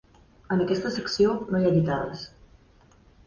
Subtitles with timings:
[0.55, 2.25] En aquesta secció no hi ha guitarres.